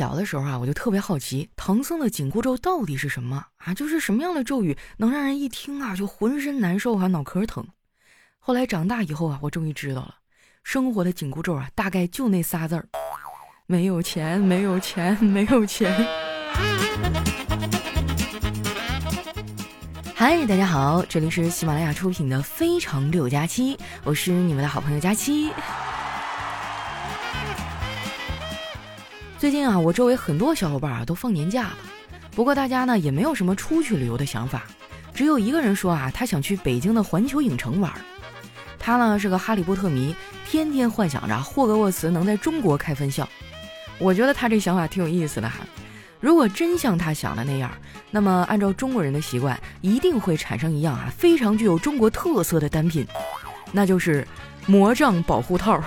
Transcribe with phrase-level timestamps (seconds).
[0.00, 3.74] 小的时候啊，我就特别好奇唐僧的紧箍咒到底是什么啊？
[3.74, 7.62] 就是什么样的咒语能让人一听啊就浑身难受啊，脑壳疼。
[8.38, 10.14] 后来长大以后啊，我终于知道了，
[10.64, 12.88] 生活的紧箍咒啊，大概就那仨字儿：
[13.66, 15.92] 没有钱，没有钱，没有钱。
[20.14, 25.50] 嗨，大家好，这里是喜马拉雅出品的《非常六加七》，我是你们的好朋友佳期。
[29.40, 31.78] 最近啊，我周围很多小伙伴啊都放年假了，
[32.32, 34.64] 不过大家呢也没有什么出去旅游的想法，
[35.14, 37.90] 只有一个人说啊，他想去北京的环球影城玩。
[38.78, 40.14] 他呢是个哈利波特迷，
[40.46, 43.26] 天天幻想着霍格沃茨能在中国开分校。
[43.98, 45.60] 我觉得他这想法挺有意思的哈。
[46.20, 47.70] 如果真像他想的那样，
[48.10, 53.06] 那么按照中国人的习惯，一定会产生一样啊非常具有中国特色的单品，
[53.72, 54.28] 那就是
[54.66, 55.82] 魔杖保护套。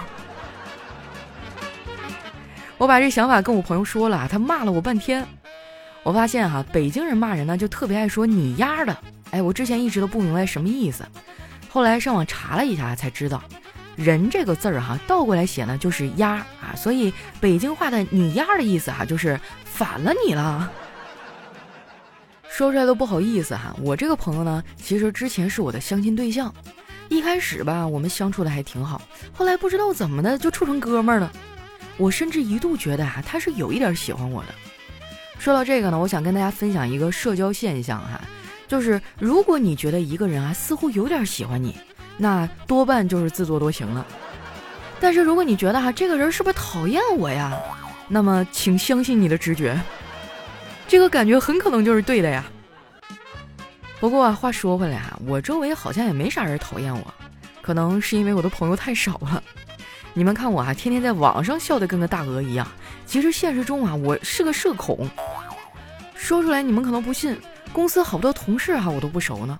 [2.83, 5.25] 我把这想法跟我朋友说了，他骂了我半天。
[6.03, 8.97] 我发现哈，北京人骂人呢就特别爱说你丫的。
[9.31, 11.05] 哎，我之前一直都不明白什么意思，
[11.69, 13.41] 后来上网查了一下才知道，
[13.95, 20.69] 人这个字儿哈倒过来写呢就是丫啊，所以北京话的你丫的意思哈就是反了你了。
[22.49, 26.53] 说出来都不好意思哈，我这个朋友呢其实之前是我的相亲对象，
[27.07, 31.31] 一开始吧我们相处的还挺好，后来不知道怎么的就处成哥们儿了。
[31.97, 34.49] 我甚至一度觉得啊，他是有一点喜欢我的。
[35.39, 38.21] 说到这个呢，我想跟大家分享一个社交现象哈，
[38.67, 41.77] 就是如果你觉得一个人啊似乎有点喜欢你，
[42.17, 44.05] 那多半就是自作多情了。
[44.99, 47.59] 但是如果你觉得哈这个人是不是讨厌我呀，
[48.07, 49.77] 那么请相信你的直觉，
[50.87, 52.45] 这个感觉很可能就是对的呀。
[53.99, 57.13] 不过话说回来啊，我周围好像也没啥人讨厌我，
[57.61, 59.43] 可能是因为我的朋友太少了。
[60.15, 62.67] 你们看我啊，天天在网上笑得跟个大鹅一样，
[63.05, 65.09] 其实现实中啊，我是个社恐。
[66.15, 67.35] 说出来你们可能不信，
[67.71, 69.57] 公司好多同事哈，我都不熟呢。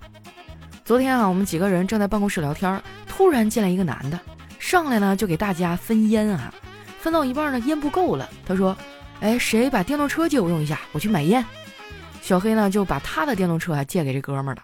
[0.84, 4.20] 昨天啊，我们几个人正在办公室聊天，突然进来一个男的，
[4.60, 6.54] 上来呢就给大家分烟啊，
[7.00, 8.76] 分到一半呢烟不够了，他说
[9.20, 10.78] ：“哎，谁把电动车借我用一下？
[10.92, 11.44] 我去买烟。”
[12.22, 14.62] 小黑呢就把他的电动车啊借给这哥们了，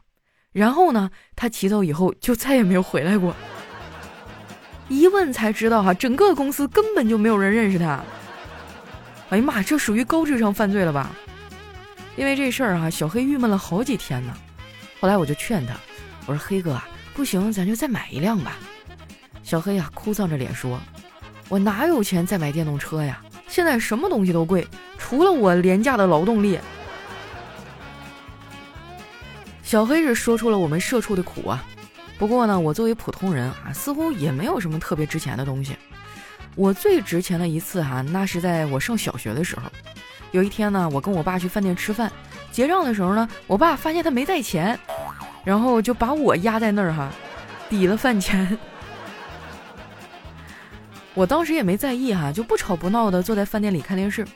[0.53, 3.35] 然后呢他骑走以后就再也没有回来过。
[4.91, 8.03] 一问才知道哈，整个公司根本就没有人认识他。
[9.29, 11.09] 哎呀妈，这属于高智商犯罪了吧？
[12.17, 14.37] 因为这事儿哈，小黑郁闷了好几天呢。
[15.01, 15.75] 后来我就劝他，
[16.27, 18.57] 我说黑哥啊，不行，咱就再买一辆吧。
[19.45, 20.81] 小黑啊，哭丧着脸说
[21.49, 23.23] ：“我哪有钱再买电动车呀？
[23.47, 24.67] 现在什么东西都贵，
[24.99, 26.59] 除了我廉价的劳动力。”
[29.63, 31.65] 小黑是说出了我们社畜的苦啊。
[32.21, 35.75] 不过呢，我作为普通人啊，似乎也没有什么特别值钱的东西。
[36.55, 39.63] 我最值钱的一次哈，那是在我上小学的时候。
[40.31, 42.13] 有一天呢，我跟我爸去饭店吃饭，
[42.53, 44.79] 结账的时候呢，我爸发现他没带钱，
[45.45, 47.11] 然后就把我压在那儿哈，
[47.71, 48.59] 抵了饭钱。
[51.15, 54.27] 我当时也没在意哈，就不吵不闹的坐在饭店里看电视。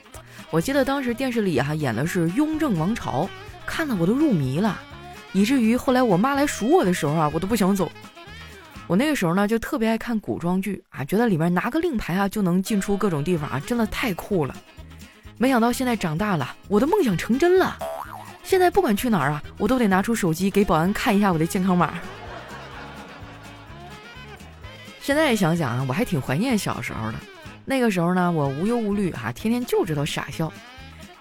[0.49, 3.25] 我记得当时电视里哈演的是《雍正王朝》，
[3.63, 4.81] 看的我都入迷了。
[5.35, 7.91] 以至于后来我妈来赎我的时候啊，我都不想走。
[8.87, 14.55] 我那个时候呢，就特别爱看古装剧啊，觉得里面拿个令牌啊就能进出各种地方啊，真的太酷了。
[15.37, 17.77] 没想到现在长大了，我的梦想成真了。
[18.43, 21.95] 现在不管去哪儿啊，我都得拿出手机给保安看一下我的健康码。
[25.01, 27.15] 现在想想啊，我还挺怀念小时候的。
[27.65, 30.49] 那个时候呢，我无忧无虑啊，天天就知道傻笑。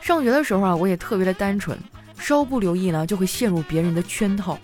[0.01, 1.77] 上学的时候啊，我也特别的单纯。
[2.19, 4.59] 稍不留意呢，就会陷入别人的圈套。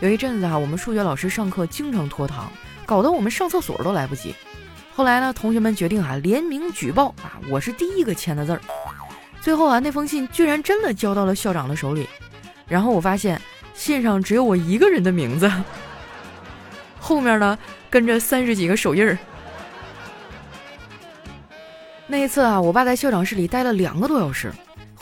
[0.00, 2.50] 有一阵子啊，我们数学老师上课经常拖堂，
[2.84, 4.34] 搞得我们上厕所都来不及。
[4.94, 8.60] 后来呢，同学们决定啊联名举报啊，我是第一个签的字儿。
[9.40, 12.08] 最后啊，那封信居然真的交到了校长的手里。
[12.68, 13.40] 然后我发现
[13.74, 15.50] 信上只有我一个人的名字，
[16.98, 17.58] 后面呢
[17.88, 19.16] 跟着三十几个手印儿。
[22.06, 24.52] 那一次啊，我爸在校长室里待了两个多小时。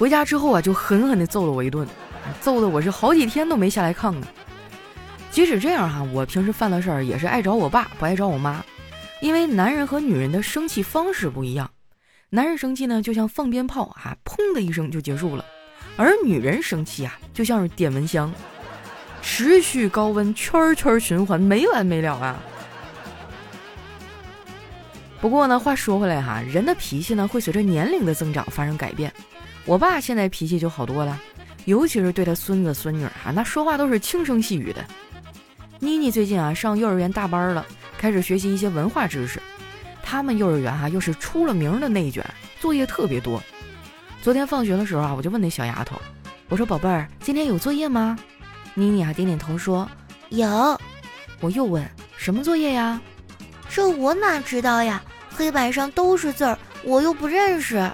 [0.00, 1.86] 回家之后啊，就狠狠地揍了我一顿，
[2.40, 4.26] 揍的我是好几天都没下来炕呢。
[5.30, 8.64] 即使这样哈，我平时犯的事儿也是爱找我爸，不爱找我妈，
[9.20, 11.70] 因为男人和女人的生气方式不一样。
[12.30, 15.44] 男人生气呢，就像放鞭炮啊，砰的一声就结束了；
[15.98, 18.32] 而女人生气啊，就像是点蚊香，
[19.20, 22.40] 持续高温，圈圈循环，没完没了啊。
[25.20, 29.12] 不过呢，话说回来哈，人的脾气呢，会随着年龄的增长发生改变。
[29.70, 31.16] 我爸现在脾气就好多了，
[31.64, 34.84] 尤其是对他孙子孙女啊，那说话都是轻声细语的。
[35.78, 37.64] 妮妮最近啊上幼儿园大班了，
[37.96, 39.40] 开始学习一些文化知识。
[40.02, 42.24] 他们幼儿园哈又是出了名的内卷，
[42.58, 43.40] 作业特别多。
[44.20, 45.94] 昨天放学的时候啊，我就问那小丫头，
[46.48, 48.18] 我说宝贝儿，今天有作业吗？
[48.74, 49.88] 妮妮啊点点头说
[50.30, 50.48] 有。
[51.38, 53.00] 我又问什么作业呀？
[53.68, 55.00] 这我哪知道呀？
[55.30, 57.88] 黑板上都是字儿，我又不认识。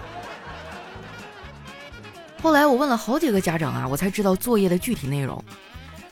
[2.43, 5.43] 后来我问了好几个家长啊，我才知道作业的具体内容。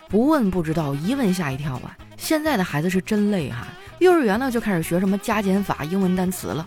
[0.09, 1.97] 不问不知道，一问吓一跳啊！
[2.17, 3.67] 现在的孩子是真累哈，
[3.99, 6.67] 幼儿园呢就开始学什么加减法、英文单词了。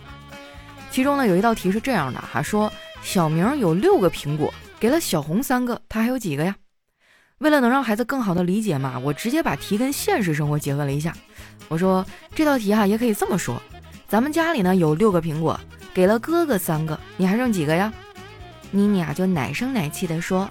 [0.90, 2.70] 其中呢有一道题是这样的哈，说
[3.02, 6.56] 小明有六个苹果，给了小红三个，他还有几个呀？
[7.38, 11.14] 为了能让孩子更好的理解嘛，我直接把题跟现实生活结合了一下。
[11.68, 13.62] 我说这道题哈也可以这么说：
[14.08, 15.58] 咱们家里呢有六个苹果，
[15.94, 17.92] 给了哥哥三个，你还剩几个呀？
[18.70, 20.50] 妮妮啊就奶声奶气的说：“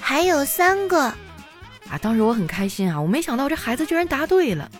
[0.00, 1.12] 还有三个。”
[1.88, 4.70] 啊，当时我很开心啊，我没想到这孩子居然答对了。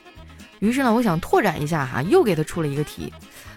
[0.58, 3.12] 于是呢，我想拓展一下哈，又给他出了一个题。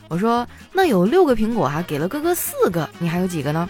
[0.08, 3.70] 我说：“那有六个苹果哈，给了哥哥四个，你还有几个呢？”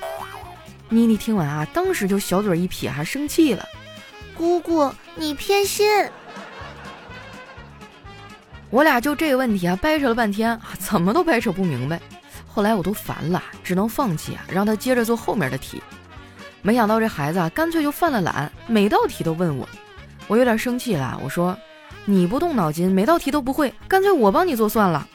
[0.89, 3.63] 妮妮听完啊，当时就小嘴一撇，还生气了
[4.35, 5.87] ：“姑姑，你偏心！”
[8.71, 11.99] 我俩就这个问题啊，掰扯了半天，怎么都掰扯不明白。
[12.51, 15.81] 后来我都烦了，只能放弃啊，让他接着做后面的题。
[16.61, 19.67] 没想到这孩子啊，干脆就犯了懒，每道题都问我，
[20.27, 21.17] 我有点生气了。
[21.23, 21.57] 我说
[22.03, 25.07] ：“你不动脑筋，每道题都不会，干脆我帮你做算了。”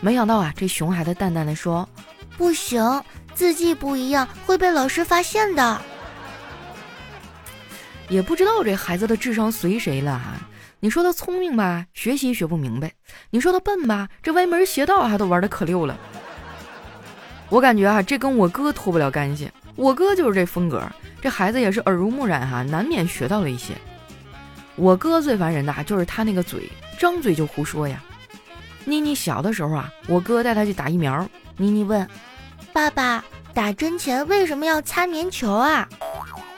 [0.00, 1.88] 没想到啊，这熊孩子淡淡的说
[2.36, 2.82] ：“不行，
[3.34, 5.80] 字迹不一样会被老师发现的。”
[8.08, 10.34] 也不知道这孩子的智商随谁了哈。
[10.80, 12.88] 你说他聪明吧，学习学不明白；
[13.30, 15.96] 你说他笨吧，这歪门邪道还都玩的可溜了。
[17.54, 19.48] 我感觉啊，这跟我哥脱不了干系。
[19.76, 20.82] 我哥就是这风格，
[21.22, 23.74] 这孩子也是耳濡目染哈，难免学到了一些。
[24.74, 26.68] 我哥最烦人的就是他那个嘴，
[26.98, 28.02] 张嘴就胡说呀。
[28.84, 32.04] 妮妮小的时候啊，我哥带她去打疫苗，妮妮问
[32.74, 33.24] ：“爸爸，
[33.54, 35.88] 打针前为什么要擦棉球啊？”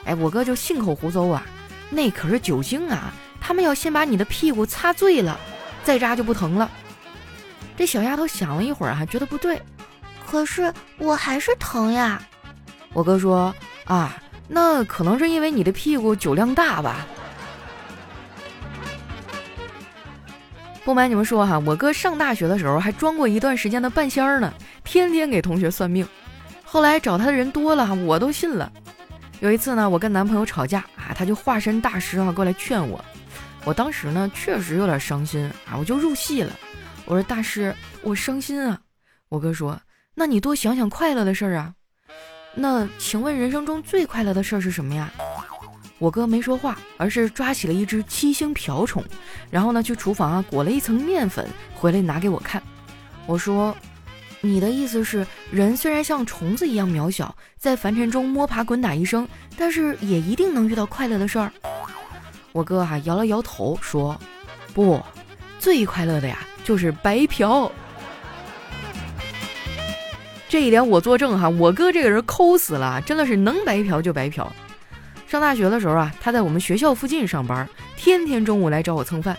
[0.03, 1.45] 哎，我哥就信口胡诌啊，
[1.91, 5.39] 那可是酒精啊，他们要先把你的屁股擦醉了，
[5.83, 6.67] 再扎就不疼了。
[7.77, 9.61] 这小丫头想了一会儿，还觉得不对，
[10.29, 12.21] 可是我还是疼呀。
[12.91, 17.07] 我哥说啊，那可能是因为你的屁股酒量大吧。
[20.83, 24.53] 不瞒你们说哈，我哥上大学的时候还装过一段时间的半仙儿呢，
[24.83, 26.05] 天天给同学算命。
[26.61, 28.69] 后来找他的人多了，我都信了。
[29.39, 33.03] 有一次呢，我跟男朋友吵架啊，他就化身大师啊过来劝我。
[33.63, 36.51] 我当时呢确实有点伤心啊，我就入戏了。
[37.05, 38.77] 我说大师，我伤心啊。
[39.29, 39.77] 我哥说，
[40.19, 41.75] 那你多想想快乐的事儿啊。
[42.55, 45.13] 那请问人生中最快乐的事儿是什么呀？
[45.99, 49.03] 我哥没说话，而是抓起了一只七星瓢虫，
[49.51, 52.59] 然后呢去厨房啊裹了一层面粉，回来拿给我看。
[53.27, 53.77] 我说
[54.41, 61.53] ：“你的意思是，人虽然像虫子一样渺小，在凡尘中摸爬滚打一生，但是也一定能遇到快乐的事儿？”
[62.53, 64.19] 我哥哈摇了摇头说
[64.73, 64.99] ：“不，
[65.59, 67.71] 最快乐的呀就是白嫖。”
[70.49, 74.51] 这一点我作证哈，我哥这个人抠死了，真的是能白嫖就白嫖。
[75.27, 77.67] 上大学的时候啊，他在我们学校附近上班，
[77.97, 79.37] 天天中午来找我蹭饭。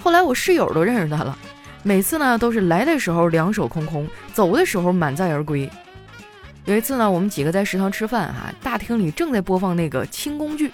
[0.00, 1.36] 后来我室友都认识他了，
[1.82, 5.68] 每次呢都是来的时候两手空空，走的时候满载而归。
[6.66, 10.70] 有一次呢，我们几个在食堂吃饭哈，大厅里正在播放那个清宫剧，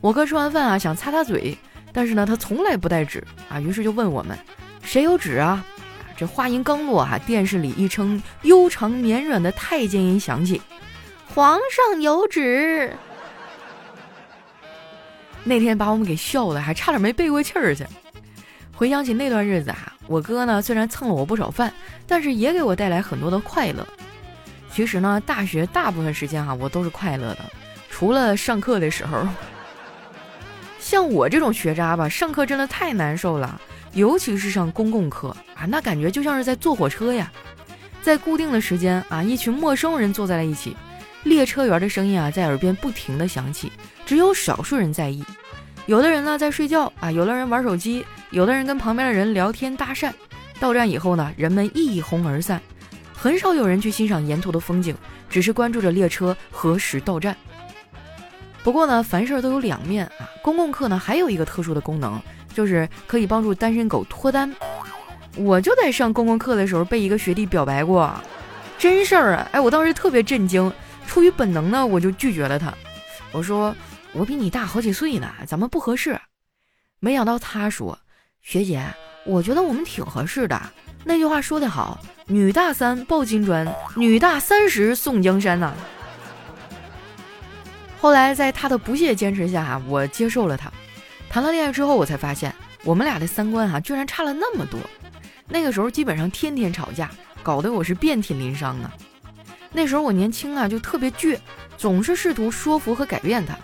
[0.00, 1.58] 我哥吃完饭啊想擦擦嘴，
[1.92, 4.38] 但是呢他从来不带纸啊，于是就问我们
[4.80, 5.64] 谁有纸啊？
[6.18, 10.60] 这话音刚落，哈，电视里一声悠长绵软的太监音响起
[11.32, 12.92] ：“皇上有旨。”
[15.44, 17.86] 那天把我们给笑的，还差点没背过气儿去。
[18.74, 21.72] 回想起那段日子啊，我哥呢虽然蹭了我不少饭，
[22.04, 23.86] 但是也给我带来很多的快乐。
[24.72, 27.38] 其实呢，大学大部分时间哈，我都是快乐的，
[27.88, 29.24] 除了上课的时候。
[30.80, 33.60] 像我这种学渣吧，上课真的太难受了。
[33.94, 37.32] 尤其是上公共课啊，那感觉就像是在坐火车呀，
[38.02, 40.76] 在固定的时间啊，一群陌生人坐在了一起，
[41.24, 43.72] 列车员的声音啊在耳边不停的响起，
[44.06, 45.24] 只有少数人在意，
[45.86, 50.12] 有的人呢在睡觉啊，有的人玩手机，有的人跟旁边的人聊天搭讪。
[50.60, 52.60] 到站以后呢，人们一哄而散，
[53.14, 54.94] 很少有人去欣赏沿途的风景，
[55.30, 57.36] 只是关注着列车何时到站。
[58.64, 62.20] 不过呢，凡事都有两面啊，公共课呢还有一个特殊的功能。
[62.58, 64.52] 就是可以帮助单身狗脱单，
[65.36, 68.12] 我就在上公共课的时候被一个学弟表白过，
[68.76, 69.48] 真事儿啊！
[69.52, 70.72] 哎，我当时特别震惊，
[71.06, 72.74] 出于本能呢，我就拒绝了他。
[73.30, 73.72] 我说
[74.12, 76.20] 我比你大好几岁呢，咱们不合适。
[76.98, 77.96] 没想到他说，
[78.42, 78.84] 学姐，
[79.24, 80.60] 我觉得我们挺合适的。
[81.04, 85.72] 那句话说得好，女大三抱金砖，女大三十送江山呐。
[88.00, 90.68] 后来在他的不懈坚持下，我接受了他。
[91.30, 92.54] 谈了恋爱之后，我才发现
[92.84, 94.80] 我们俩的三观哈居然差了那么多。
[95.46, 97.10] 那个时候基本上天天吵架，
[97.42, 98.92] 搞得我是遍体鳞伤啊。
[99.72, 101.38] 那时候我年轻啊，就特别倔，
[101.76, 103.56] 总是试图说服和改变他。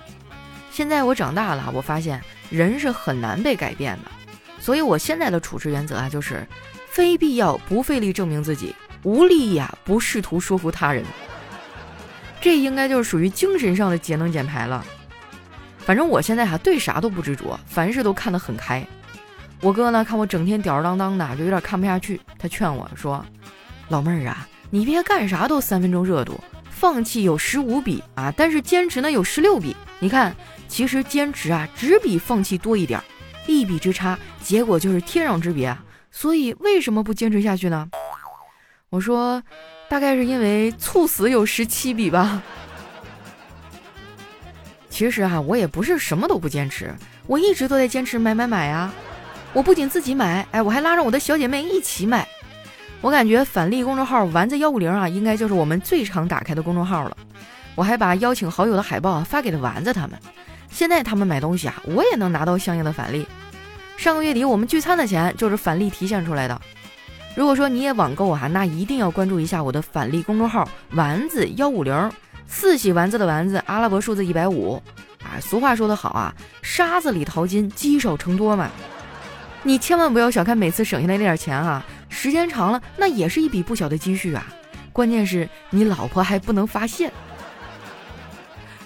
[0.71, 4.11] 现在我长大了，我发现人是很难被改变的。
[4.61, 6.47] 所以我现在的处事原则啊，就是
[6.91, 11.05] 非必要不费力证明自己，无利益啊不试图说服他人。
[12.41, 14.85] 这应该就是属于精神上的节能减排了。
[15.85, 18.87] 反正我现在哈对啥都不执着，凡事都看得很开。
[19.61, 22.21] 我哥呢看我整天吊儿郎当的，就有点看不下去。
[22.39, 23.25] 他劝我说
[23.89, 26.39] ：“老妹儿啊，你别干啥都三分钟热度，
[26.71, 29.77] 放弃有十五笔啊，但是坚持呢有十六笔。
[29.99, 30.35] 你看，
[30.69, 33.01] 其实坚持啊只比放弃多一点，
[33.47, 35.83] 一笔之差，结果就是天壤之别啊。
[36.11, 37.89] 所以为什么不坚持下去呢？”
[38.91, 39.43] 我说
[39.89, 42.43] ：“大概是因为猝死有十七笔吧。”
[44.95, 46.95] 其实哈，我也不是什么都不坚持，
[47.27, 48.95] 我一直都在坚持买买买啊！
[49.53, 52.25] 我不仅自己买，哎，我还拉着我的小姐妹一起买。
[53.01, 57.17] 我感觉返利公众号丸子幺五零啊，应该就是我们最常打开的公众号了。
[57.75, 60.13] 我还把邀请好友的海报啊发给了丸子他们。
[60.71, 63.27] 现在他们买东西啊，我也能拿到相应的返利。
[63.97, 66.61] 上个月底我们聚餐的钱就是返利提现出来的。
[67.35, 72.13] 如果说你也网购啊，那一定要关注一下我的返利公众号丸子幺五零。
[72.47, 74.81] 四喜丸子的丸子，阿拉伯数字一百五，
[75.23, 78.71] 啊，俗话说得好啊，沙子里淘金，积少成多嘛。
[79.63, 84.47] 你千万不要小看每次省下来那点钱啊，时间长了，那也是一笔不小的积蓄啊。
[84.93, 87.11] 关键是你老婆还不能发现。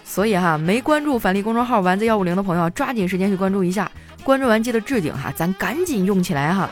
[0.05, 3.91] 所以哈，没关注返利公众号丸子幺五零的朋友，抓紧时间去关注一下，
[4.25, 6.71] 关注完记得置顶哈，咱赶紧用起来哈。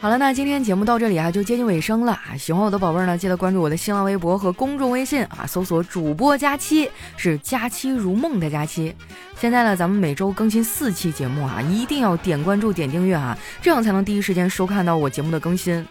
[0.00, 2.36] 好了，那今天节目到这里啊，就接近尾声了啊！
[2.38, 8.94] 喜欢我的宝贝儿呢，记得关注我的新浪微博和公众微信啊，搜索主播佳期，是佳期如梦的佳期。
[9.40, 15.84] 现在呢，咱们每周更新四期节目啊，一定要点关注、点订阅啊，这样才能第一时间收看到我节目的更新。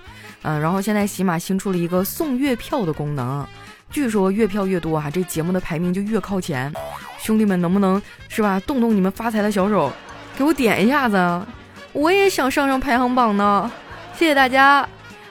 [0.43, 3.45] 嗯，然后现在喜马新出了一个送月票的功能，
[3.91, 6.73] 据说月票越多啊，这节目的排名就越靠前。
[7.19, 9.91] 兄弟们，能不能是吧，动动你们发财的小手，
[10.37, 11.45] 给我点一下子，
[11.91, 13.69] 我也想上上排行榜呢。
[14.17, 14.87] 谢谢大家，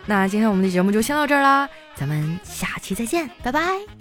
[0.07, 3.96] 那今天我们的节目就先到这儿啦，咱们下期再见，拜拜。